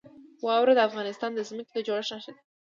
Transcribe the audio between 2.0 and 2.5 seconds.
نښه ده.